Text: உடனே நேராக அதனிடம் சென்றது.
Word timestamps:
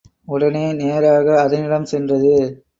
உடனே 0.27 0.63
நேராக 0.73 1.27
அதனிடம் 1.41 1.85
சென்றது. 1.85 2.35